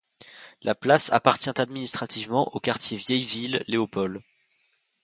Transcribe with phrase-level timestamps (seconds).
[0.63, 4.19] La place appartient administrativement au quartier Ville Vieille- Léopold.